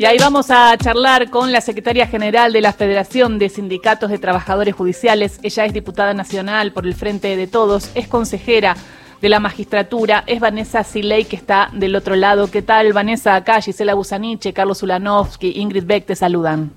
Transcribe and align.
Y 0.00 0.06
ahí 0.06 0.16
vamos 0.18 0.50
a 0.50 0.74
charlar 0.78 1.28
con 1.28 1.52
la 1.52 1.60
secretaria 1.60 2.06
general 2.06 2.54
de 2.54 2.62
la 2.62 2.72
Federación 2.72 3.38
de 3.38 3.50
Sindicatos 3.50 4.08
de 4.08 4.16
Trabajadores 4.16 4.74
Judiciales. 4.74 5.38
Ella 5.42 5.66
es 5.66 5.74
diputada 5.74 6.14
nacional 6.14 6.72
por 6.72 6.86
el 6.86 6.94
Frente 6.94 7.36
de 7.36 7.46
Todos, 7.46 7.94
es 7.94 8.08
consejera 8.08 8.76
de 9.20 9.28
la 9.28 9.40
magistratura, 9.40 10.24
es 10.26 10.40
Vanessa 10.40 10.84
Siley 10.84 11.26
que 11.26 11.36
está 11.36 11.68
del 11.74 11.94
otro 11.94 12.16
lado. 12.16 12.50
¿Qué 12.50 12.62
tal, 12.62 12.94
Vanessa? 12.94 13.34
Acá 13.34 13.60
Gisela 13.60 13.92
Busaniche, 13.92 14.54
Carlos 14.54 14.82
Ulanovsky, 14.82 15.60
Ingrid 15.60 15.84
Beck 15.84 16.06
te 16.06 16.16
saludan. 16.16 16.70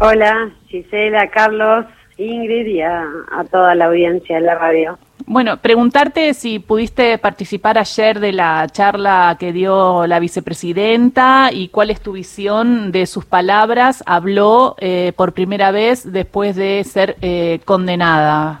Hola, 0.00 0.50
Gisela, 0.66 1.30
Carlos, 1.30 1.86
Ingrid 2.16 2.66
y 2.66 2.80
a, 2.80 3.06
toda 3.48 3.76
la 3.76 3.84
audiencia 3.84 4.40
de 4.40 4.42
la 4.42 4.56
radio. 4.56 4.98
Bueno, 5.26 5.56
preguntarte 5.56 6.34
si 6.34 6.58
pudiste 6.58 7.16
participar 7.16 7.78
ayer 7.78 8.20
de 8.20 8.32
la 8.32 8.66
charla 8.70 9.38
que 9.40 9.54
dio 9.54 10.06
la 10.06 10.20
vicepresidenta 10.20 11.48
y 11.50 11.68
cuál 11.68 11.90
es 11.90 12.02
tu 12.02 12.12
visión 12.12 12.92
de 12.92 13.06
sus 13.06 13.24
palabras. 13.24 14.04
Habló 14.06 14.76
eh, 14.78 15.12
por 15.16 15.32
primera 15.32 15.70
vez 15.70 16.12
después 16.12 16.56
de 16.56 16.84
ser 16.84 17.16
eh, 17.22 17.60
condenada. 17.64 18.60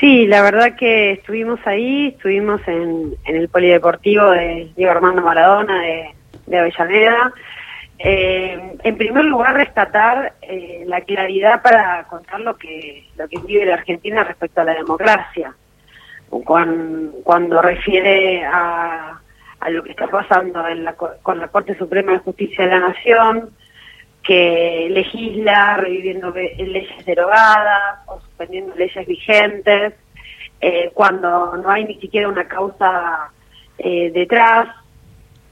Sí, 0.00 0.26
la 0.26 0.40
verdad 0.40 0.74
que 0.74 1.12
estuvimos 1.12 1.60
ahí, 1.66 2.08
estuvimos 2.08 2.62
en, 2.66 3.14
el 3.26 3.48
polideportivo 3.48 4.30
de 4.30 4.70
Diego 4.74 4.92
Armando 4.92 5.20
Maradona 5.20 5.82
de, 5.82 6.14
de 6.46 6.58
Avellaneda. 6.58 7.32
Eh, 7.98 8.76
en 8.84 8.96
primer 8.96 9.24
lugar, 9.24 9.56
rescatar 9.56 10.34
eh, 10.42 10.84
la 10.86 11.00
claridad 11.00 11.62
para 11.62 12.04
contar 12.04 12.40
lo 12.40 12.56
que, 12.56 13.08
lo 13.16 13.28
que 13.28 13.38
vive 13.38 13.66
la 13.66 13.74
Argentina 13.74 14.22
respecto 14.22 14.60
a 14.60 14.64
la 14.64 14.74
democracia. 14.74 15.54
Cuando, 16.28 17.12
cuando 17.24 17.60
refiere 17.62 18.44
a, 18.44 19.20
a, 19.60 19.70
lo 19.70 19.82
que 19.82 19.90
está 19.90 20.06
pasando 20.06 20.66
en 20.68 20.84
la, 20.84 20.94
con 20.94 21.40
la 21.40 21.48
Corte 21.48 21.76
Suprema 21.76 22.12
de 22.12 22.18
Justicia 22.18 22.64
de 22.64 22.70
la 22.70 22.88
Nación, 22.88 23.50
que 24.22 24.88
legisla 24.90 25.78
reviviendo 25.78 26.30
leyes 26.30 27.04
derogadas 27.06 28.00
o 28.06 28.20
suspendiendo 28.20 28.74
leyes 28.76 29.06
vigentes, 29.06 29.94
eh, 30.60 30.90
cuando 30.92 31.56
no 31.56 31.70
hay 31.70 31.84
ni 31.84 31.94
siquiera 31.94 32.28
una 32.28 32.46
causa 32.46 33.30
eh, 33.78 34.10
detrás, 34.12 34.68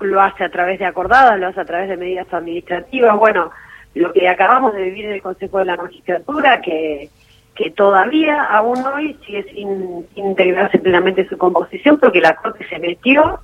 lo 0.00 0.20
hace 0.20 0.44
a 0.44 0.50
través 0.50 0.78
de 0.78 0.84
acordadas, 0.84 1.39
lo 1.39 1.48
hace 1.48 1.61
a 1.61 1.64
través 1.64 1.89
de 1.89 1.97
medidas 1.97 2.33
administrativas. 2.33 3.16
Bueno, 3.16 3.50
lo 3.94 4.12
que 4.12 4.28
acabamos 4.28 4.75
de 4.75 4.83
vivir 4.83 5.06
en 5.06 5.12
el 5.12 5.22
Consejo 5.22 5.58
de 5.58 5.64
la 5.64 5.77
Magistratura, 5.77 6.61
que, 6.61 7.08
que 7.55 7.70
todavía, 7.70 8.44
aún 8.44 8.84
hoy, 8.84 9.16
sigue 9.25 9.44
sin, 9.55 10.06
integrarse 10.14 10.78
plenamente 10.78 11.22
en 11.22 11.28
su 11.28 11.38
composición, 11.38 11.98
porque 11.98 12.20
la 12.20 12.36
Corte 12.36 12.66
se 12.69 12.78
metió 12.78 13.41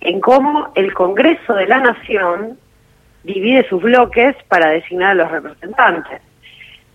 en 0.00 0.20
cómo 0.20 0.72
el 0.74 0.92
Congreso 0.92 1.54
de 1.54 1.66
la 1.66 1.78
Nación 1.78 2.58
divide 3.22 3.66
sus 3.68 3.82
bloques 3.82 4.36
para 4.48 4.70
designar 4.70 5.12
a 5.12 5.14
los 5.14 5.30
representantes. 5.30 6.20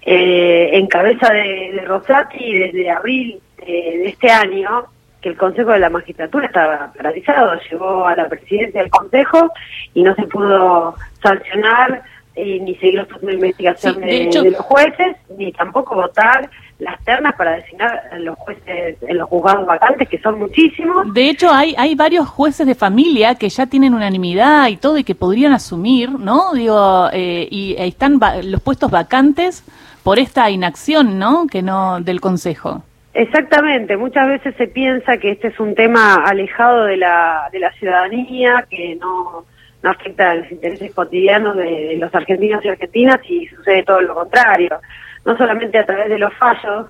Eh, 0.02 0.70
en 0.74 0.88
cabeza 0.88 1.32
de, 1.32 1.72
de 1.74 1.82
Rosati, 1.82 2.54
desde 2.54 2.90
abril 2.90 3.40
de 3.66 4.08
este 4.08 4.30
año, 4.32 4.86
que 5.22 5.30
el 5.30 5.38
Consejo 5.38 5.72
de 5.72 5.80
la 5.80 5.90
Magistratura 5.90 6.48
estaba 6.48 6.92
paralizado, 6.96 7.60
llegó 7.70 8.08
a 8.08 8.16
la 8.16 8.30
presidencia 8.30 8.82
del 8.82 8.90
Consejo 8.90 9.52
y 9.94 10.04
no 10.04 10.16
se 10.16 10.24
pudo 10.24 10.96
sancionar 11.22 12.04
eh, 12.36 12.60
ni 12.62 12.74
seguir 12.76 12.96
los 12.96 13.08
procesos 13.08 13.28
de 13.28 13.36
investigación 13.36 14.00
de, 14.00 14.52
los 14.52 14.62
jueces, 14.62 15.18
ni 15.38 15.52
tampoco 15.52 15.96
votar 15.96 16.50
las 16.78 17.04
ternas 17.04 17.36
para 17.36 17.58
designar 17.58 18.02
los 18.20 18.38
jueces 18.38 18.96
en 19.02 19.18
los 19.18 19.28
juzgados 19.28 19.66
vacantes, 19.66 20.08
que 20.08 20.20
son 20.20 20.40
muchísimos. 20.40 21.14
De 21.14 21.30
hecho, 21.30 21.52
hay, 21.52 21.76
hay 21.78 21.96
varios 21.96 22.30
jueces 22.30 22.66
de 22.66 22.76
familia 22.76 23.36
que 23.36 23.50
ya 23.50 23.66
tienen 23.66 23.94
unanimidad 23.94 24.70
y 24.70 24.78
todo 24.78 24.98
y 24.98 25.04
que 25.04 25.16
podrían 25.16 25.52
asumir, 25.52 26.12
¿no? 26.12 26.54
Digo, 26.54 27.10
eh, 27.12 27.46
y 27.52 27.76
están 27.78 28.22
los 28.44 28.62
puestos 28.62 28.90
vacantes 28.90 29.66
por 30.04 30.18
esta 30.18 30.50
inacción, 30.50 31.20
¿no? 31.20 31.46
Que 31.48 31.62
no 31.62 32.00
del 32.00 32.22
Consejo. 32.22 32.84
Exactamente, 33.14 33.98
muchas 33.98 34.28
veces 34.28 34.56
se 34.56 34.68
piensa 34.68 35.18
que 35.18 35.32
este 35.32 35.48
es 35.48 35.60
un 35.60 35.74
tema 35.74 36.24
alejado 36.26 36.86
de 36.86 36.98
la, 36.98 37.50
de 37.52 37.60
la 37.60 37.72
ciudadanía, 37.74 38.68
que 38.70 38.96
no, 38.98 39.46
no 39.82 39.90
afecta 39.90 40.32
a 40.32 40.36
los 40.36 40.52
intereses 40.52 40.94
cotidianos 40.94 41.58
de, 41.58 41.98
los 41.98 42.14
argentinos 42.14 42.64
y 42.64 42.70
argentinas 42.70 43.20
y 43.28 43.48
sucede 43.48 43.84
todo 43.84 44.02
lo 44.02 44.14
contrario. 44.14 44.80
No 45.26 45.36
solamente 45.38 45.80
a 45.80 45.86
través 45.86 46.10
de 46.10 46.20
los 46.20 46.34
fallos, 46.36 46.88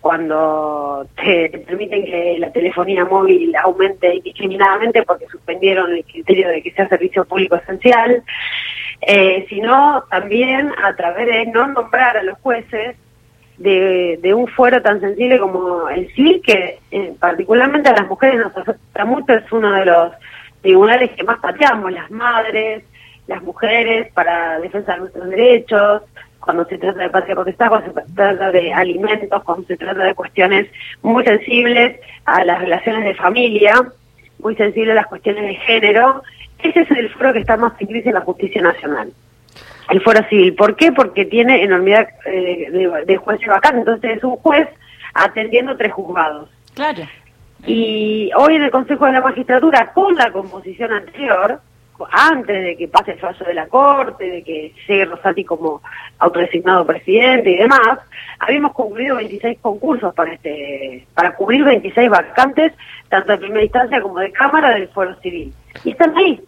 cuando 0.00 1.06
te, 1.16 1.50
permiten 1.66 2.04
que 2.04 2.36
la 2.38 2.50
telefonía 2.50 3.04
móvil 3.04 3.54
aumente 3.56 4.14
indiscriminadamente 4.14 5.02
porque 5.02 5.26
suspendieron 5.26 5.92
el 5.92 6.04
criterio 6.04 6.48
de 6.48 6.62
que 6.62 6.70
sea 6.70 6.88
servicio 6.88 7.26
público 7.26 7.56
esencial, 7.56 8.22
eh, 9.02 9.44
sino 9.48 10.04
también 10.10 10.72
a 10.82 10.94
través 10.94 11.26
de 11.26 11.46
no 11.46 11.66
nombrar 11.66 12.16
a 12.16 12.22
los 12.22 12.38
jueces 12.38 12.96
de, 13.58 14.34
un 14.34 14.46
fuero 14.46 14.80
tan 14.82 15.00
sensible 15.00 15.38
como 15.38 15.88
el 15.88 16.12
civil, 16.14 16.40
que 16.44 16.78
eh, 16.90 17.14
particularmente 17.18 17.88
a 17.88 17.96
las 17.96 18.08
mujeres 18.08 18.40
nos 18.40 18.56
afecta 18.56 19.04
mucho, 19.04 19.32
es 19.32 19.50
uno 19.52 19.72
de 19.72 19.84
los 19.84 20.12
tribunales 20.60 21.10
que 21.12 21.24
más 21.24 21.38
pateamos, 21.40 21.92
las 21.92 22.10
madres, 22.10 22.84
las 23.26 23.42
mujeres, 23.42 24.12
para 24.12 24.58
defensa 24.60 24.94
de 24.94 25.00
nuestros 25.00 25.28
derechos, 25.28 26.02
cuando 26.40 26.64
se 26.66 26.78
trata 26.78 27.00
de 27.00 27.10
patria 27.10 27.34
potestad, 27.34 27.68
cuando 27.68 27.92
se 27.92 28.14
trata 28.14 28.50
de 28.50 28.72
alimentos, 28.72 29.42
cuando 29.44 29.66
se 29.66 29.76
trata 29.76 30.04
de 30.04 30.14
cuestiones 30.14 30.68
muy 31.02 31.24
sensibles 31.24 32.00
a 32.24 32.44
las 32.44 32.60
relaciones 32.60 33.04
de 33.04 33.14
familia, 33.14 33.74
muy 34.38 34.54
sensibles 34.56 34.92
a 34.92 35.00
las 35.02 35.06
cuestiones 35.08 35.42
de 35.42 35.54
género. 35.56 36.22
Ese 36.62 36.80
es 36.80 36.90
el 36.92 37.10
foro 37.10 37.32
que 37.32 37.40
está 37.40 37.56
más 37.56 37.72
en 37.80 37.88
crisis 37.88 38.06
en 38.06 38.14
la 38.14 38.20
justicia 38.22 38.62
nacional 38.62 39.12
el 39.90 40.00
fuero 40.02 40.26
civil. 40.28 40.54
¿Por 40.54 40.76
qué? 40.76 40.92
Porque 40.92 41.24
tiene 41.24 41.62
enormidad 41.62 42.08
eh, 42.26 43.02
de, 43.06 43.16
jueces 43.16 43.48
vacantes. 43.48 43.80
Entonces 43.80 44.18
es 44.18 44.24
un 44.24 44.36
juez 44.36 44.68
atendiendo 45.14 45.76
tres 45.76 45.92
juzgados. 45.92 46.50
Claro. 46.74 47.04
Y 47.66 48.30
hoy 48.36 48.56
en 48.56 48.62
el 48.62 48.70
Consejo 48.70 49.06
de 49.06 49.12
la 49.12 49.20
Magistratura, 49.20 49.92
con 49.92 50.14
la 50.14 50.30
composición 50.30 50.92
anterior, 50.92 51.60
antes 52.10 52.62
de 52.62 52.76
que 52.76 52.86
pase 52.86 53.12
el 53.12 53.18
fallo 53.18 53.44
de 53.44 53.54
la 53.54 53.66
Corte, 53.66 54.30
de 54.30 54.42
que 54.44 54.72
llegue 54.86 55.04
Rosati 55.06 55.44
como 55.44 55.82
autodesignado 56.18 56.86
presidente 56.86 57.50
y 57.50 57.56
demás, 57.56 57.98
habíamos 58.38 58.72
concluido 58.72 59.16
26 59.16 59.58
concursos 59.60 60.14
para 60.14 60.32
este 60.34 61.06
para 61.14 61.34
cubrir 61.34 61.64
26 61.64 62.08
vacantes, 62.08 62.72
tanto 63.08 63.32
de 63.32 63.38
primera 63.38 63.64
instancia 63.64 64.00
como 64.00 64.20
de 64.20 64.30
Cámara 64.30 64.74
del 64.74 64.88
Fuero 64.88 65.16
Civil. 65.16 65.52
Y 65.82 65.90
están 65.90 66.16
ahí, 66.16 66.40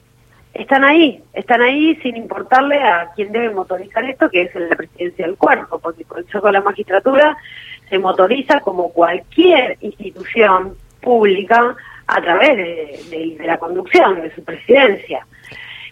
están 0.54 0.84
ahí, 0.84 1.22
están 1.32 1.62
ahí 1.62 1.96
sin 1.96 2.16
importarle 2.16 2.76
a 2.76 3.10
quién 3.14 3.32
debe 3.32 3.50
motorizar 3.50 4.04
esto, 4.04 4.28
que 4.28 4.42
es 4.42 4.54
la 4.54 4.76
presidencia 4.76 5.26
del 5.26 5.36
cuerpo, 5.36 5.78
porque 5.78 6.04
Consejo 6.04 6.46
de 6.46 6.52
la 6.52 6.60
Magistratura 6.60 7.36
se 7.88 7.98
motoriza 7.98 8.60
como 8.60 8.92
cualquier 8.92 9.76
institución 9.80 10.76
pública 11.00 11.76
a 12.06 12.20
través 12.20 12.56
de, 13.10 13.36
la 13.44 13.58
conducción 13.58 14.20
de 14.22 14.34
su 14.34 14.44
presidencia. 14.44 15.26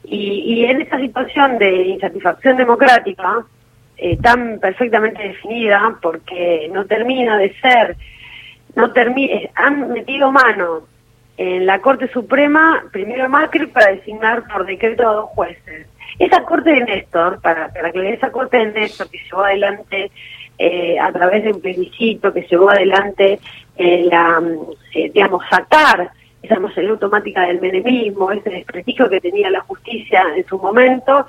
Y, 0.05 0.65
en 0.65 0.81
esta 0.81 0.99
situación 0.99 1.59
de 1.59 1.71
insatisfacción 1.89 2.57
democrática, 2.57 3.45
eh, 3.97 4.17
tan 4.17 4.59
perfectamente 4.59 5.23
definida, 5.23 5.97
porque 6.01 6.69
no 6.73 6.87
termina 6.87 7.37
de 7.37 7.55
ser, 7.61 7.97
no 8.75 8.91
termina, 8.93 9.41
han 9.55 9.93
metido 9.93 10.31
mano 10.31 10.83
en 11.39 11.67
la 11.67 11.79
Corte 11.81 12.09
Suprema, 12.09 12.85
primero 12.93 13.29
Macri, 13.29 13.69
para 13.69 13.93
designar 13.93 14.43
por 14.53 14.67
decreto 14.67 15.09
a 15.09 15.15
dos 15.15 15.31
jueces. 15.31 15.87
Esa 16.19 16.43
Corte 16.43 16.71
de 16.71 16.81
Néstor, 16.81 17.41
para, 17.41 17.73
para 17.73 17.93
que 17.93 18.13
esa 18.13 18.33
Corte 18.33 18.59
de 18.59 18.73
Néstor 18.73 19.09
que 19.09 19.19
llevó 19.19 19.45
adelante 19.45 20.11
eh, 20.59 20.99
a 20.99 21.13
través 21.13 21.45
de 21.45 21.53
un 21.53 21.61
plebiscito, 21.61 22.33
que 22.33 22.43
llevó 22.43 22.71
adelante 22.71 23.39
eh, 23.77 24.09
la, 24.11 24.43
eh, 24.93 25.11
digamos, 25.15 25.45
sacar 25.49 26.11
esa 26.43 26.59
mayoría 26.59 26.91
automática 26.91 27.43
del 27.43 27.61
menemismo, 27.61 28.33
ese 28.33 28.51
desprestigio 28.51 29.09
que 29.09 29.21
tenía 29.21 29.49
la 29.49 29.61
justicia 29.61 30.25
en 30.37 30.45
su 30.45 30.59
momento, 30.59 31.25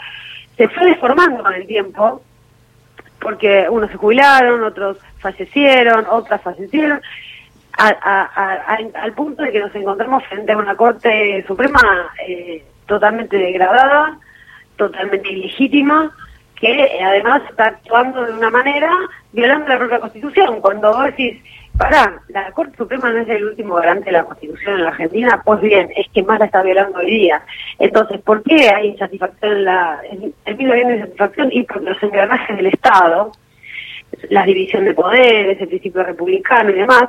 se 0.58 0.68
fue 0.69 0.88
deformando 0.88 1.44
con 1.44 1.54
el 1.54 1.68
tiempo, 1.68 2.24
porque 3.22 3.68
unos 3.69 3.92
se 3.92 3.98
jubilaron, 3.98 4.63
otros 4.63 4.98
fallecieron, 5.19 6.06
otras 6.10 6.42
fallecieron, 6.42 7.00
al 7.80 9.14
punto 9.14 9.44
de 9.44 9.52
que 9.52 9.60
nos 9.60 9.74
encontramos 9.74 10.24
frente 10.26 10.52
a 10.52 10.58
una 10.58 10.76
Corte 10.76 11.44
Suprema 11.48 12.12
eh, 12.28 12.64
totalmente 12.86 13.38
degradada, 13.38 14.18
totalmente 14.76 15.30
ilegítima, 15.30 16.12
que 16.56 16.72
eh, 16.72 17.04
además 17.04 17.42
está 17.50 17.66
actuando 17.66 18.26
de 18.26 18.34
una 18.34 18.50
manera 18.50 18.92
violando 19.31 19.68
la 19.68 19.78
propia 19.78 20.00
Constitución. 20.00 20.60
Cuando 20.60 20.92
vos 20.92 21.06
decís, 21.06 21.42
pará, 21.78 22.22
la 22.28 22.52
Corte 22.52 22.76
Suprema 22.76 23.12
no 23.12 23.20
es 23.20 23.30
el 23.30 23.46
último 23.46 23.76
garante 23.76 24.06
de 24.06 24.12
la 24.12 24.26
Constitución 24.26 24.76
en 24.76 24.84
la 24.84 24.90
Argentina, 24.90 25.42
pues 25.46 25.62
bien, 25.62 25.90
es 25.96 26.08
que 26.10 26.24
más 26.24 26.40
la 26.40 26.46
está 26.46 26.62
violando 26.62 27.00
hoy 27.00 27.12
día. 27.12 27.42
Entonces, 27.78 28.20
¿por 28.22 28.44
qué 28.44 28.70
hay 28.70 28.88
insatisfacción 28.90 29.52
en 29.54 29.66
la... 29.66 30.02
El 30.46 30.58
mismo 30.58 30.74
de 30.74 30.96
insatisfacción 30.96 31.50
y 31.52 31.64
por 31.64 31.81
los 31.81 32.02
engranajes 32.04 32.58
del 32.58 32.68
Estado, 32.68 33.31
la 34.30 34.44
división 34.44 34.84
de 34.86 34.94
poderes, 34.94 35.62
el 35.62 35.68
principio 35.68 36.04
republicano 36.04 36.72
y 36.72 36.74
demás, 36.74 37.06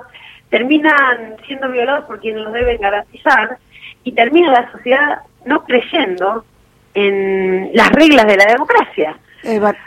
terminan 0.50 1.36
siendo 1.46 1.70
violados 1.70 2.04
por 2.04 2.20
quienes 2.20 2.42
los 2.42 2.52
deben 2.52 2.80
garantizar 2.80 3.58
y 4.04 4.12
termina 4.12 4.52
la 4.52 4.70
sociedad 4.72 5.20
no 5.46 5.64
creyendo 5.64 6.44
en 6.94 7.70
las 7.72 7.88
reglas 7.90 8.26
de 8.26 8.36
la 8.36 8.46
democracia. 8.46 9.16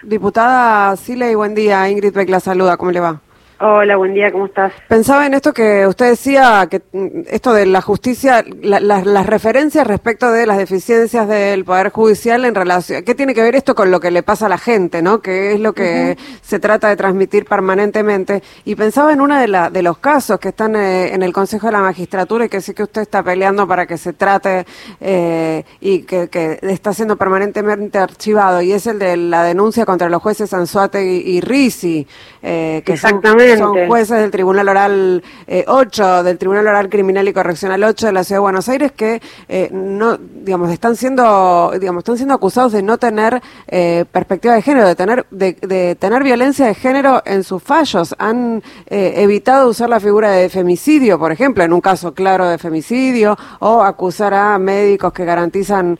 Diputada 0.01 0.95
Siley, 0.95 1.35
buen 1.35 1.53
día. 1.53 1.87
Ingrid 1.89 2.13
Beck 2.13 2.29
la 2.29 2.39
saluda. 2.39 2.77
¿Cómo 2.77 2.91
le 2.91 2.99
va? 2.99 3.21
Hola, 3.59 3.95
buen 3.97 4.13
día, 4.13 4.31
¿cómo 4.31 4.47
estás? 4.47 4.73
Pensaba 4.87 5.25
en 5.25 5.33
esto 5.35 5.53
que 5.53 5.87
usted 5.87 6.09
decía, 6.09 6.67
que 6.69 6.81
mm, 6.91 7.21
esto 7.29 7.53
de 7.53 7.65
la 7.65 7.81
justicia, 7.81 8.43
las 8.61 9.25
referencias 9.25 9.85
respecto 9.85 10.31
de 10.31 10.45
las 10.45 10.57
deficiencias 10.57 11.27
del 11.27 11.63
Poder 11.63 11.89
Judicial 11.89 12.45
en 12.45 12.55
relación, 12.55 13.03
¿qué 13.03 13.15
tiene 13.15 13.33
que 13.33 13.41
ver 13.41 13.55
esto 13.55 13.75
con 13.75 13.91
lo 13.91 13.99
que 13.99 14.11
le 14.11 14.23
pasa 14.23 14.47
a 14.47 14.49
la 14.49 14.57
gente, 14.57 15.01
no? 15.01 15.21
Que 15.21 15.53
es 15.53 15.59
lo 15.59 15.73
que 15.73 16.17
se 16.41 16.59
trata 16.59 16.89
de 16.89 16.95
transmitir 16.95 17.45
permanentemente. 17.45 18.43
Y 18.65 18.75
pensaba 18.75 19.13
en 19.13 19.21
uno 19.21 19.37
de, 19.37 19.69
de 19.71 19.83
los 19.83 19.97
casos 19.99 20.39
que 20.39 20.49
están 20.49 20.75
eh, 20.75 21.13
en 21.13 21.21
el 21.21 21.31
Consejo 21.31 21.67
de 21.67 21.73
la 21.73 21.81
Magistratura 21.81 22.45
y 22.45 22.49
que 22.49 22.61
sé 22.61 22.73
que 22.73 22.83
usted 22.83 23.01
está 23.01 23.23
peleando 23.23 23.67
para 23.67 23.85
que 23.85 23.97
se 23.97 24.13
trate 24.13 24.65
eh, 24.99 25.63
y 25.79 26.03
que, 26.03 26.29
está 26.63 26.93
siendo 26.93 27.17
permanentemente 27.17 27.97
archivado, 27.97 28.61
y 28.61 28.71
es 28.71 28.87
el 28.87 28.99
de 28.99 29.15
la 29.17 29.43
denuncia 29.43 29.85
contra 29.85 30.09
los 30.09 30.21
jueces 30.21 30.53
Anzuate 30.53 31.05
y, 31.05 31.37
y 31.37 31.41
Risi, 31.41 32.07
eh, 32.41 32.81
que 32.85 32.93
Exactamente 32.93 33.42
son 33.42 33.42
jueces 33.87 34.17
del 34.19 34.31
Tribunal 34.31 34.69
Oral 34.69 35.23
8, 35.67 36.19
eh, 36.19 36.23
del 36.23 36.37
Tribunal 36.37 36.67
Oral 36.67 36.89
Criminal 36.89 37.27
y 37.27 37.33
Correccional 37.33 37.83
8 37.83 38.07
de 38.07 38.11
la 38.11 38.23
Ciudad 38.23 38.37
de 38.37 38.41
Buenos 38.41 38.69
Aires, 38.69 38.91
que 38.91 39.21
eh, 39.49 39.69
no, 39.71 40.17
digamos, 40.17 40.71
están 40.71 40.95
siendo, 40.95 41.71
digamos, 41.79 42.01
están 42.01 42.17
siendo 42.17 42.33
acusados 42.33 42.71
de 42.71 42.83
no 42.83 42.97
tener 42.97 43.41
eh, 43.67 44.05
perspectiva 44.11 44.53
de 44.55 44.61
género, 44.61 44.87
de 44.87 44.95
tener, 44.95 45.25
de, 45.31 45.95
tener 45.99 46.23
violencia 46.23 46.65
de 46.67 46.75
género 46.75 47.21
en 47.25 47.43
sus 47.43 47.61
fallos. 47.61 48.15
Han 48.17 48.63
evitado 48.87 49.69
usar 49.69 49.89
la 49.89 49.99
figura 49.99 50.31
de 50.31 50.49
femicidio, 50.49 51.19
por 51.19 51.31
ejemplo, 51.31 51.63
en 51.63 51.73
un 51.73 51.81
caso 51.81 52.13
claro 52.13 52.47
de 52.47 52.57
femicidio, 52.57 53.37
o 53.59 53.81
acusar 53.81 54.33
a 54.33 54.57
médicos 54.59 55.13
que 55.13 55.25
garantizan 55.25 55.99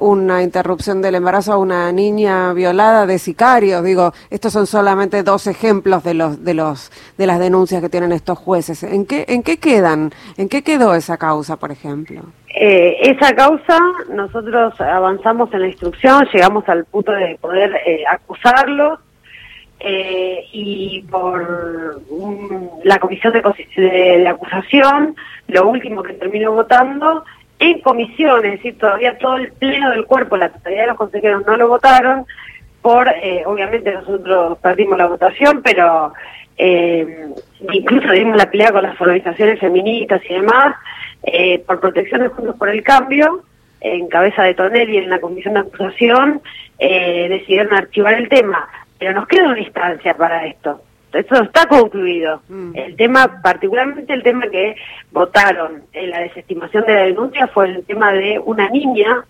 una 0.00 0.42
interrupción 0.42 1.02
del 1.02 1.16
embarazo 1.16 1.52
a 1.52 1.58
una 1.58 1.92
niña 1.92 2.52
violada 2.52 3.06
de 3.06 3.18
sicarios. 3.18 3.82
Digo, 3.84 4.12
estos 4.30 4.52
son 4.52 4.66
solamente 4.66 5.22
dos 5.22 5.46
ejemplos 5.46 6.02
de 6.04 6.14
los, 6.14 6.44
de 6.44 6.54
los 6.54 6.75
de 7.16 7.26
las 7.26 7.38
denuncias 7.38 7.80
que 7.82 7.88
tienen 7.88 8.12
estos 8.12 8.38
jueces. 8.38 8.82
¿En 8.82 9.06
qué, 9.06 9.24
en 9.28 9.42
qué 9.42 9.58
quedan? 9.58 10.12
¿En 10.36 10.48
qué 10.48 10.62
quedó 10.62 10.94
esa 10.94 11.16
causa, 11.16 11.56
por 11.56 11.70
ejemplo? 11.70 12.22
Eh, 12.58 13.10
esa 13.10 13.34
causa, 13.34 13.78
nosotros 14.08 14.80
avanzamos 14.80 15.52
en 15.52 15.60
la 15.60 15.66
instrucción, 15.66 16.26
llegamos 16.32 16.66
al 16.70 16.86
punto 16.86 17.12
de 17.12 17.36
poder 17.38 17.82
eh, 17.84 18.02
acusarlos 18.10 18.98
eh, 19.78 20.42
y 20.52 21.02
por 21.10 22.00
la 22.82 22.98
comisión 22.98 23.34
de, 23.34 24.26
acusación, 24.26 25.14
lo 25.48 25.68
último 25.68 26.02
que 26.02 26.14
terminó 26.14 26.52
votando, 26.52 27.26
en 27.58 27.78
comisión, 27.82 28.42
es 28.46 28.52
decir, 28.52 28.78
todavía 28.78 29.18
todo 29.18 29.36
el 29.36 29.52
pleno 29.52 29.90
del 29.90 30.06
cuerpo, 30.06 30.38
la 30.38 30.48
totalidad 30.48 30.84
de 30.84 30.88
los 30.88 30.96
consejeros 30.96 31.46
no 31.46 31.58
lo 31.58 31.68
votaron, 31.68 32.24
por, 32.80 33.06
obviamente 33.44 33.92
nosotros 33.92 34.56
perdimos 34.62 34.96
la 34.96 35.08
votación, 35.08 35.60
pero 35.62 36.14
eh, 36.58 37.28
incluso 37.72 38.10
dimos 38.12 38.36
la 38.36 38.50
pelea 38.50 38.72
con 38.72 38.82
las 38.82 39.00
organizaciones 39.00 39.60
feministas 39.60 40.22
y 40.28 40.34
demás, 40.34 40.76
eh, 41.22 41.58
por 41.60 41.80
protección 41.80 42.22
de 42.22 42.28
Juntos 42.28 42.56
por 42.56 42.68
el 42.68 42.82
Cambio, 42.82 43.42
en 43.80 44.08
cabeza 44.08 44.42
de 44.42 44.54
Tonelli 44.54 44.98
en 44.98 45.10
la 45.10 45.20
comisión 45.20 45.54
de 45.54 45.60
acusación, 45.60 46.40
eh, 46.78 47.26
decidieron 47.28 47.74
archivar 47.74 48.14
el 48.14 48.28
tema. 48.28 48.68
Pero 48.98 49.12
nos 49.12 49.28
queda 49.28 49.48
una 49.48 49.60
instancia 49.60 50.14
para 50.14 50.46
esto. 50.46 50.80
Esto 51.12 51.42
está 51.42 51.66
concluido. 51.66 52.42
Mm. 52.48 52.72
El 52.74 52.96
tema, 52.96 53.40
particularmente 53.42 54.12
el 54.12 54.22
tema 54.22 54.48
que 54.48 54.76
votaron 55.12 55.82
en 55.92 56.10
la 56.10 56.20
desestimación 56.20 56.84
de 56.84 56.94
la 56.94 57.02
denuncia 57.02 57.46
fue 57.48 57.68
el 57.68 57.84
tema 57.84 58.12
de 58.12 58.38
una 58.38 58.68
niña 58.68 59.24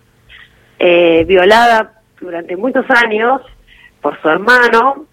eh, 0.79 1.25
violada 1.27 1.93
durante 2.21 2.57
muchos 2.57 2.85
años 2.91 3.43
por 4.01 4.21
su 4.21 4.29
hermano 4.29 5.07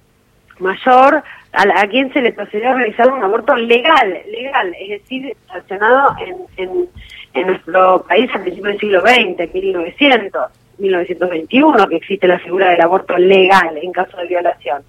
mayor 0.59 1.23
a, 1.53 1.87
quien 1.87 2.11
se 2.11 2.21
le 2.21 2.33
procedió 2.33 2.71
a 2.71 2.73
realizar 2.75 3.11
un 3.11 3.23
aborto 3.23 3.55
legal, 3.55 4.17
legal, 4.29 4.75
es 4.79 5.01
decir, 5.01 5.35
sancionado 5.47 6.15
en, 6.19 6.35
en, 6.57 6.89
en 7.33 7.47
nuestro 7.47 8.03
país 8.07 8.29
a 8.33 8.39
principios 8.39 8.73
del 8.73 8.79
siglo 8.79 9.01
XX, 9.01 9.53
1900, 9.53 10.51
1921, 10.79 11.87
que 11.87 11.95
existe 11.95 12.27
la 12.27 12.39
figura 12.39 12.71
del 12.71 12.81
aborto 12.81 13.17
legal 13.17 13.77
en 13.81 13.91
caso 13.91 14.17
de 14.17 14.27
violación. 14.27 14.83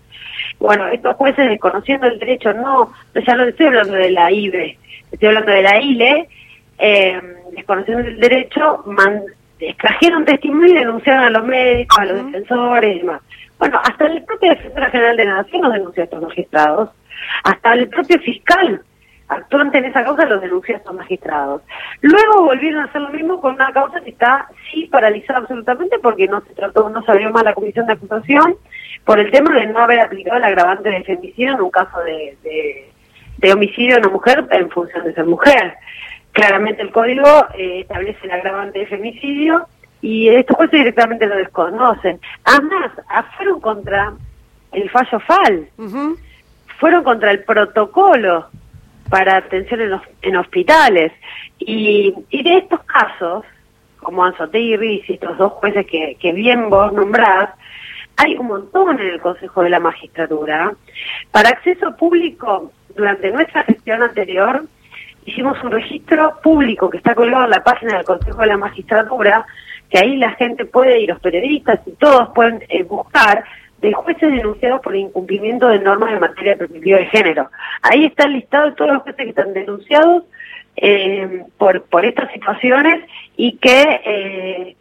Bueno, 0.58 0.88
estos 0.88 1.16
jueces, 1.16 1.48
desconociendo 1.48 2.06
el 2.06 2.18
derecho, 2.18 2.52
no, 2.54 2.92
ya 3.14 3.34
no 3.34 3.44
estoy 3.44 3.66
hablando 3.66 3.94
de 3.94 4.10
la 4.10 4.32
IBE, 4.32 4.78
estoy 5.12 5.28
hablando 5.28 5.52
de 5.52 5.62
la 5.62 5.80
ILE, 5.80 6.28
eh, 6.78 7.20
desconociendo 7.52 8.08
el 8.08 8.18
derecho, 8.18 8.82
man, 8.86 9.22
extrajeron 9.58 10.24
testimonio 10.24 10.74
y 10.74 10.78
denunciaron 10.78 11.24
a 11.24 11.30
los 11.30 11.44
médicos, 11.44 11.98
a 11.98 12.04
los 12.04 12.26
defensores 12.26 12.96
y 12.96 12.98
demás. 13.00 13.20
Bueno, 13.58 13.80
hasta 13.82 14.06
el 14.06 14.22
propio 14.24 14.50
defensor 14.50 14.90
general 14.90 15.16
de 15.16 15.24
la 15.24 15.34
Nación 15.36 15.62
nos 15.62 15.72
denunció 15.72 16.02
a 16.02 16.04
estos 16.04 16.22
magistrados, 16.22 16.90
hasta 17.44 17.72
el 17.74 17.88
propio 17.88 18.18
fiscal 18.20 18.82
actuante 19.28 19.78
en 19.78 19.86
esa 19.86 20.04
causa 20.04 20.26
los 20.26 20.40
denunció 20.40 20.74
a 20.74 20.78
estos 20.78 20.94
magistrados. 20.94 21.62
Luego 22.00 22.44
volvieron 22.44 22.82
a 22.82 22.84
hacer 22.84 23.00
lo 23.00 23.10
mismo 23.10 23.40
con 23.40 23.54
una 23.54 23.72
causa 23.72 24.00
que 24.00 24.10
está 24.10 24.48
sí 24.70 24.86
paralizada 24.86 25.40
absolutamente 25.40 25.98
porque 25.98 26.28
no 26.28 26.40
se 26.42 26.54
trató, 26.54 26.88
no 26.90 27.02
se 27.02 27.10
abrió 27.10 27.30
más 27.30 27.44
la 27.44 27.54
comisión 27.54 27.86
de 27.86 27.94
acusación 27.94 28.56
por 29.04 29.18
el 29.18 29.30
tema 29.30 29.54
de 29.54 29.66
no 29.66 29.80
haber 29.80 30.00
aplicado 30.00 30.38
el 30.38 30.44
agravante 30.44 30.90
de 30.90 31.04
femicidio 31.04 31.54
en 31.54 31.60
un 31.60 31.70
caso 31.70 31.98
de, 32.00 32.36
de, 33.38 33.52
homicidio 33.52 33.96
de 33.96 34.00
una 34.00 34.10
mujer 34.10 34.46
en 34.50 34.70
función 34.70 35.04
de 35.04 35.14
ser 35.14 35.26
mujer. 35.26 35.74
Claramente 36.32 36.82
el 36.82 36.90
código 36.90 37.46
eh, 37.56 37.80
establece 37.80 38.18
el 38.24 38.32
agravante 38.32 38.80
de 38.80 38.86
femicidio 38.86 39.66
y 40.04 40.28
estos 40.28 40.58
jueces 40.58 40.80
directamente 40.80 41.26
lo 41.26 41.34
desconocen. 41.34 42.20
Además, 42.44 42.90
fueron 43.38 43.58
contra 43.58 44.12
el 44.72 44.90
fallo 44.90 45.18
FAL, 45.20 45.66
fueron 46.78 47.02
contra 47.02 47.30
el 47.30 47.42
protocolo 47.42 48.48
para 49.08 49.38
atención 49.38 49.80
en, 50.20 50.36
hospitales. 50.36 51.10
Y, 51.58 52.14
de 52.30 52.58
estos 52.58 52.80
casos, 52.84 53.46
como 53.96 54.22
Anzote 54.22 54.60
y 54.60 54.76
Riz, 54.76 55.08
estos 55.08 55.38
dos 55.38 55.52
jueces 55.52 55.86
que, 55.86 56.18
que 56.20 56.32
bien 56.32 56.68
vos 56.68 56.92
nombrás, 56.92 57.48
hay 58.16 58.36
un 58.36 58.48
montón 58.48 59.00
en 59.00 59.06
el 59.06 59.20
Consejo 59.22 59.62
de 59.62 59.70
la 59.70 59.80
Magistratura. 59.80 60.74
Para 61.30 61.48
acceso 61.48 61.96
público, 61.96 62.70
durante 62.94 63.30
nuestra 63.30 63.62
gestión 63.62 64.02
anterior, 64.02 64.66
hicimos 65.24 65.56
un 65.64 65.70
registro 65.70 66.38
público 66.42 66.90
que 66.90 66.98
está 66.98 67.14
colgado 67.14 67.44
en 67.44 67.50
la 67.52 67.64
página 67.64 67.96
del 67.96 68.04
Consejo 68.04 68.42
de 68.42 68.48
la 68.48 68.58
Magistratura, 68.58 69.46
que 69.94 70.00
ahí 70.00 70.16
la 70.16 70.32
gente 70.32 70.64
puede 70.64 70.98
ir, 70.98 71.08
los 71.08 71.20
periodistas 71.20 71.78
y 71.86 71.92
todos 71.92 72.30
pueden 72.34 72.64
eh, 72.68 72.82
buscar 72.82 73.44
de 73.80 73.92
jueces 73.92 74.28
denunciados 74.28 74.80
por 74.80 74.96
incumplimiento 74.96 75.68
de 75.68 75.78
normas 75.78 76.12
en 76.12 76.18
materia 76.18 76.52
de 76.52 76.58
perspectiva 76.58 76.98
de 76.98 77.06
género. 77.06 77.48
Ahí 77.80 78.06
está 78.06 78.26
listado 78.26 78.74
todos 78.74 78.92
los 78.92 79.02
jueces 79.04 79.22
que 79.22 79.30
están 79.30 79.52
denunciados 79.52 80.24
eh, 80.74 81.44
por, 81.58 81.84
por 81.84 82.04
estas 82.04 82.32
situaciones 82.32 83.08
y 83.36 83.56
que 83.58 84.00
eh, 84.04 84.76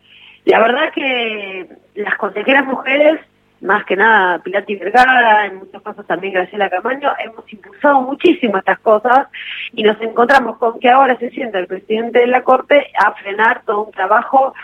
la 0.46 0.60
verdad 0.62 0.92
que 0.92 1.68
las 1.94 2.16
consejeras 2.16 2.66
mujeres, 2.66 3.20
más 3.62 3.86
que 3.86 3.96
nada 3.96 4.40
Pilati 4.40 4.78
Vergara, 4.78 5.46
en 5.46 5.58
muchos 5.58 5.84
casos 5.84 6.08
también 6.08 6.34
Graciela 6.34 6.72
Camaño, 6.72 7.12
hemos 7.24 7.54
impulsado 7.54 8.02
muchísimo 8.02 8.58
estas 8.58 8.80
cosas 8.80 9.28
y 9.74 9.84
nos 9.84 10.02
encontramos 10.02 10.58
con 10.58 10.80
que 10.80 10.90
ahora 10.90 11.16
se 11.20 11.30
sienta 11.30 11.60
el 11.60 11.68
presidente 11.68 12.18
de 12.18 12.28
la 12.28 12.42
Corte 12.42 12.88
a 12.98 13.12
frenar 13.14 13.62
todo 13.64 13.84
un 13.84 13.92
trabajo 13.92 14.56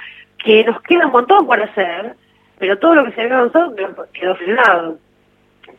que 0.44 0.64
nos 0.64 0.82
queda 0.84 1.06
un 1.08 1.12
montón 1.12 1.46
por 1.46 1.62
hacer, 1.62 2.16
pero 2.58 2.78
todo 2.78 2.96
lo 2.96 3.06
que 3.06 3.12
se 3.12 3.22
había 3.22 3.38
avanzado 3.38 3.76
quedó 4.14 4.36
frenado. 4.36 4.98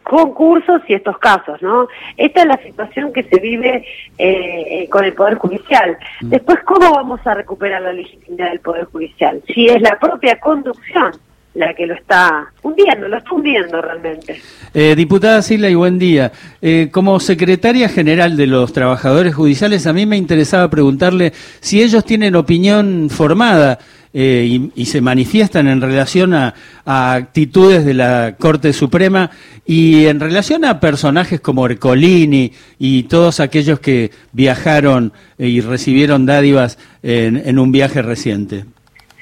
Concursos 0.03 0.81
y 0.89 0.95
estos 0.95 1.19
casos, 1.19 1.61
¿no? 1.61 1.87
Esta 2.17 2.41
es 2.41 2.47
la 2.47 2.57
situación 2.63 3.13
que 3.13 3.23
se 3.25 3.39
vive 3.39 3.85
eh, 4.17 4.89
con 4.91 5.05
el 5.05 5.13
Poder 5.13 5.35
Judicial. 5.35 5.99
Mm. 6.23 6.29
Después, 6.31 6.59
¿cómo 6.65 6.93
vamos 6.95 7.21
a 7.27 7.35
recuperar 7.35 7.83
la 7.83 7.93
legitimidad 7.93 8.51
del 8.51 8.61
Poder 8.61 8.85
Judicial? 8.87 9.43
Si 9.47 9.67
es 9.67 9.81
la 9.83 9.99
propia 9.99 10.41
conducción 10.41 11.13
la 11.55 11.75
que 11.75 11.87
lo 11.87 11.95
está 11.95 12.47
hundiendo, 12.63 13.09
lo 13.09 13.19
está 13.19 13.33
hundiendo 13.33 13.83
realmente. 13.83 14.41
Eh, 14.73 14.95
diputada 14.95 15.43
Sila, 15.43 15.69
y 15.69 15.75
buen 15.75 15.99
día. 15.99 16.31
Eh, 16.63 16.89
como 16.93 17.19
secretaria 17.19 17.89
general 17.89 18.37
de 18.37 18.47
los 18.47 18.73
trabajadores 18.73 19.35
judiciales, 19.35 19.87
a 19.87 19.93
mí 19.93 20.07
me 20.07 20.17
interesaba 20.17 20.71
preguntarle 20.71 21.33
si 21.61 21.83
ellos 21.83 22.05
tienen 22.05 22.37
opinión 22.37 23.09
formada 23.11 23.79
eh, 24.13 24.69
y, 24.75 24.85
se 24.87 25.01
manifiestan 25.01 25.69
en 25.69 25.81
relación 25.81 26.35
a, 26.35 26.55
actitudes 26.85 27.85
de 27.85 27.95
la 27.95 28.35
Corte 28.39 28.73
Suprema 28.73 29.31
y 29.65 30.07
en 30.07 30.19
relación 30.19 30.65
a 30.65 30.81
personajes 30.81 31.41
como 31.41 31.67
Ercolini 31.67 32.53
y 32.79 33.05
todos 33.05 33.39
aquellos 33.39 33.79
que 33.79 34.11
viajaron 34.33 35.13
y 35.39 35.61
recibieron 35.61 36.27
dádivas 36.27 36.79
en, 37.05 37.59
un 37.61 37.71
viaje 37.71 38.03
reciente. 38.03 38.65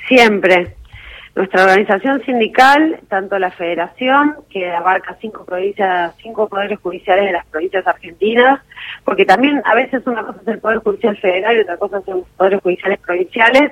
Siempre. 0.09 0.78
Nuestra 1.39 1.63
organización 1.63 2.21
sindical, 2.25 2.99
tanto 3.07 3.39
la 3.39 3.53
federación, 3.53 4.39
que 4.51 4.73
abarca 4.73 5.17
cinco 5.21 5.45
provincias, 5.45 6.13
cinco 6.21 6.49
poderes 6.49 6.81
judiciales 6.81 7.27
de 7.27 7.33
las 7.33 7.47
provincias 7.47 7.87
argentinas, 7.87 8.61
porque 9.05 9.25
también 9.25 9.63
a 9.65 9.77
veces 9.77 10.05
una 10.09 10.25
cosa 10.25 10.41
es 10.43 10.49
el 10.49 10.59
Poder 10.59 10.79
Judicial 10.79 11.17
Federal 11.19 11.57
y 11.57 11.61
otra 11.61 11.77
cosa 11.77 12.01
son 12.01 12.19
los 12.19 12.29
poderes 12.31 12.61
judiciales 12.61 12.99
provinciales, 12.99 13.71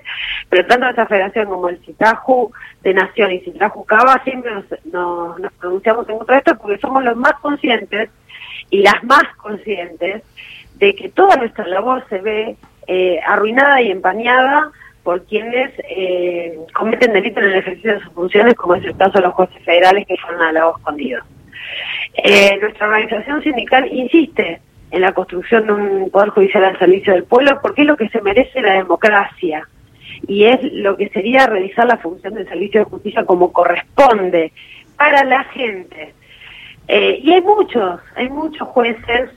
pero 0.48 0.64
tanto 0.68 0.86
esta 0.86 1.06
federación 1.06 1.46
como 1.46 1.68
el 1.68 1.84
CITAJU 1.84 2.52
de 2.84 2.94
Nación 2.94 3.32
y 3.32 3.40
CITAJU 3.40 3.84
Cava 3.84 4.22
siempre 4.22 4.52
nos, 4.54 5.40
nos, 5.40 5.52
pronunciamos 5.54 6.08
en 6.08 6.18
contra 6.18 6.36
de 6.36 6.38
esto 6.38 6.58
porque 6.58 6.78
somos 6.78 7.02
los 7.02 7.16
más 7.16 7.34
conscientes 7.42 8.10
y 8.70 8.82
las 8.82 9.02
más 9.02 9.24
conscientes 9.38 10.22
de 10.76 10.94
que 10.94 11.08
toda 11.08 11.34
nuestra 11.34 11.66
labor 11.66 12.04
se 12.10 12.20
ve 12.20 12.56
eh, 12.86 13.18
arruinada 13.26 13.82
y 13.82 13.90
empañada 13.90 14.70
por 15.06 15.24
quienes 15.24 15.70
eh, 15.88 16.58
cometen 16.74 17.12
delitos 17.12 17.40
en 17.44 17.50
el 17.50 17.58
ejercicio 17.58 17.94
de 17.94 18.00
sus 18.00 18.12
funciones, 18.12 18.54
como 18.54 18.74
es 18.74 18.84
el 18.84 18.96
caso 18.96 19.12
de 19.12 19.20
los 19.20 19.34
jueces 19.34 19.62
federales 19.62 20.04
que 20.04 20.16
fueron 20.16 20.42
al 20.42 20.54
lado 20.54 20.74
escondido. 20.76 21.22
Eh, 22.14 22.58
nuestra 22.60 22.88
organización 22.88 23.40
sindical 23.40 23.86
insiste 23.92 24.60
en 24.90 25.00
la 25.00 25.12
construcción 25.12 25.64
de 25.64 25.72
un 25.74 26.10
poder 26.10 26.30
judicial 26.30 26.64
al 26.64 26.78
servicio 26.80 27.12
del 27.12 27.22
pueblo 27.22 27.56
porque 27.62 27.82
es 27.82 27.86
lo 27.86 27.96
que 27.96 28.08
se 28.08 28.20
merece 28.20 28.60
la 28.60 28.72
democracia 28.72 29.68
y 30.26 30.46
es 30.46 30.58
lo 30.72 30.96
que 30.96 31.08
sería 31.10 31.46
realizar 31.46 31.86
la 31.86 31.98
función 31.98 32.34
del 32.34 32.48
servicio 32.48 32.80
de 32.80 32.90
justicia 32.90 33.24
como 33.24 33.52
corresponde 33.52 34.50
para 34.96 35.22
la 35.22 35.44
gente. 35.44 36.14
Eh, 36.88 37.20
y 37.22 37.32
hay 37.32 37.42
muchos, 37.42 38.00
hay 38.16 38.28
muchos 38.28 38.66
jueces 38.66 39.30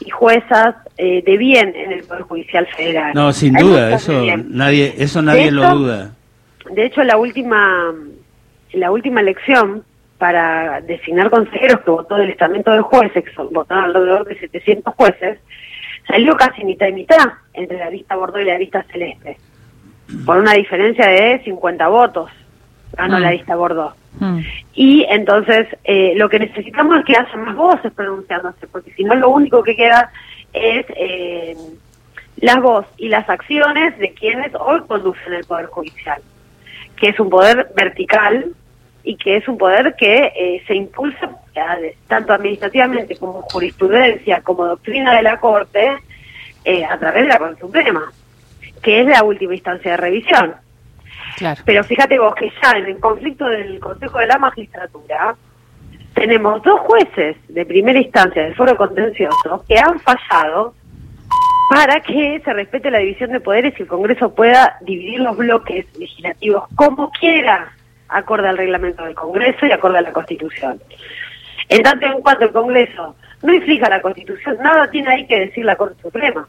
y 0.00 0.10
juezas 0.10 0.74
eh, 0.98 1.22
de 1.24 1.36
bien 1.36 1.74
en 1.74 1.92
el 1.92 2.04
Poder 2.04 2.22
Judicial 2.22 2.66
Federal. 2.76 3.12
No, 3.14 3.32
sin 3.32 3.54
duda, 3.54 3.94
eso 3.94 4.22
nadie, 4.48 4.94
eso 4.98 5.22
nadie 5.22 5.50
lo 5.50 5.68
duda. 5.74 6.12
De 6.70 6.84
hecho, 6.84 7.02
la 7.04 7.16
última, 7.16 7.94
la 8.72 8.90
última 8.90 9.20
elección 9.20 9.84
para 10.18 10.80
designar 10.80 11.30
consejeros 11.30 11.80
que 11.80 11.90
votó 11.90 12.16
del 12.16 12.30
estamento 12.30 12.72
de 12.72 12.80
jueces, 12.80 13.24
que 13.24 13.32
son, 13.34 13.52
votaron 13.52 13.84
alrededor 13.84 14.26
de 14.26 14.38
700 14.38 14.94
jueces, 14.94 15.38
salió 16.06 16.34
casi 16.36 16.64
mitad 16.64 16.88
y 16.88 16.92
mitad 16.92 17.32
entre 17.52 17.78
la 17.78 17.90
lista 17.90 18.16
Bordeaux 18.16 18.42
y 18.42 18.48
la 18.48 18.58
lista 18.58 18.84
Celeste, 18.90 19.36
por 20.24 20.38
una 20.38 20.52
diferencia 20.52 21.06
de 21.06 21.42
50 21.44 21.88
votos, 21.88 22.30
ganó 22.96 23.18
la 23.18 23.28
mm. 23.28 23.32
lista 23.32 23.56
Bordeaux. 23.56 23.94
Mm. 24.18 24.40
Y 24.74 25.04
entonces 25.08 25.68
eh, 25.84 26.14
lo 26.16 26.28
que 26.28 26.38
necesitamos 26.38 26.98
es 26.98 27.04
que 27.04 27.16
haya 27.16 27.36
más 27.36 27.54
voces 27.54 27.92
pronunciándose, 27.92 28.66
porque 28.66 28.92
si 28.92 29.04
no 29.04 29.14
lo 29.14 29.28
único 29.30 29.62
que 29.62 29.76
queda 29.76 30.10
es 30.52 30.86
eh, 30.96 31.56
la 32.36 32.60
voz 32.60 32.86
y 32.96 33.08
las 33.08 33.28
acciones 33.28 33.98
de 33.98 34.12
quienes 34.12 34.52
hoy 34.54 34.80
conducen 34.86 35.32
el 35.34 35.44
Poder 35.44 35.66
Judicial, 35.66 36.22
que 36.96 37.08
es 37.08 37.20
un 37.20 37.28
poder 37.28 37.70
vertical 37.76 38.52
y 39.04 39.16
que 39.16 39.36
es 39.36 39.46
un 39.48 39.58
poder 39.58 39.94
que 39.96 40.32
eh, 40.34 40.62
se 40.66 40.74
impulsa 40.74 41.30
tanto 42.06 42.34
administrativamente 42.34 43.16
como 43.16 43.42
jurisprudencia, 43.42 44.42
como 44.42 44.66
doctrina 44.66 45.14
de 45.14 45.22
la 45.22 45.40
Corte, 45.40 45.88
a 45.88 46.98
través 46.98 47.22
de 47.22 47.28
la 47.28 47.38
Corte 47.38 47.60
Suprema, 47.60 48.12
que 48.82 49.00
es 49.00 49.06
la 49.06 49.22
última 49.22 49.54
instancia 49.54 49.92
de 49.92 49.96
revisión. 49.96 50.56
Pero 51.64 51.84
fíjate 51.84 52.18
vos 52.18 52.34
que 52.34 52.50
ya 52.62 52.72
en 52.72 52.86
el 52.86 53.00
conflicto 53.00 53.46
del 53.46 53.78
Consejo 53.78 54.18
de 54.18 54.26
la 54.26 54.38
Magistratura 54.38 55.36
tenemos 56.14 56.62
dos 56.62 56.80
jueces 56.80 57.36
de 57.48 57.66
primera 57.66 57.98
instancia 57.98 58.42
del 58.42 58.54
foro 58.54 58.76
contencioso 58.76 59.64
que 59.68 59.78
han 59.78 60.00
fallado 60.00 60.74
para 61.68 62.00
que 62.00 62.40
se 62.44 62.52
respete 62.52 62.90
la 62.90 62.98
división 62.98 63.32
de 63.32 63.40
poderes 63.40 63.74
y 63.78 63.82
el 63.82 63.88
Congreso 63.88 64.34
pueda 64.34 64.78
dividir 64.80 65.20
los 65.20 65.36
bloques 65.36 65.84
legislativos 65.98 66.64
como 66.74 67.10
quiera, 67.10 67.72
acorde 68.08 68.48
al 68.48 68.56
reglamento 68.56 69.04
del 69.04 69.14
Congreso 69.14 69.66
y 69.66 69.72
acorde 69.72 69.98
a 69.98 70.02
la 70.02 70.12
Constitución. 70.12 70.80
En 71.68 71.82
tanto 71.82 72.06
en 72.06 72.20
cuanto 72.22 72.44
el 72.44 72.52
Congreso 72.52 73.16
no 73.42 73.52
inflija 73.52 73.90
la 73.90 74.00
Constitución, 74.00 74.56
nada 74.62 74.88
tiene 74.90 75.10
ahí 75.10 75.26
que 75.26 75.40
decir 75.40 75.64
la 75.64 75.76
Corte 75.76 76.00
Suprema. 76.00 76.48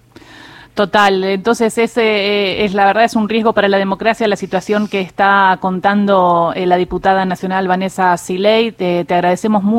Total, 0.78 1.24
entonces 1.24 1.76
ese 1.80 2.04
eh, 2.04 2.64
es 2.64 2.76
la 2.76 2.86
verdad 2.86 3.04
es 3.04 3.16
un 3.16 3.28
riesgo 3.28 3.52
para 3.52 3.68
la 3.68 3.80
democracia 3.80 4.28
la 4.28 4.36
situación 4.36 4.88
que 4.88 5.02
está 5.02 5.58
contando 5.60 6.54
eh, 6.56 6.68
la 6.68 6.78
diputada 6.78 7.26
nacional 7.26 7.68
Vanessa 7.68 8.16
Siley. 8.16 8.74
te 8.74 9.04
agradecemos 9.10 9.64
mucho. 9.64 9.78